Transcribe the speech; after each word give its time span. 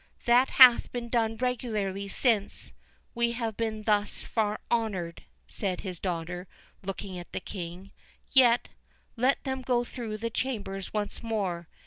"That 0.25 0.49
hath 0.57 0.91
been 0.91 1.09
done 1.09 1.37
regularly 1.37 2.07
since—we 2.07 3.33
have 3.33 3.55
been 3.55 3.83
thus 3.83 4.23
far 4.23 4.59
honoured," 4.71 5.25
said 5.45 5.81
his 5.81 5.99
daughter, 5.99 6.47
looking 6.81 7.19
at 7.19 7.31
the 7.33 7.39
King—"yet, 7.39 8.69
let 9.15 9.43
them 9.43 9.61
go 9.61 9.83
through 9.83 10.17
the 10.17 10.31
chambers 10.31 10.91
once 10.91 11.21
more." 11.21 11.67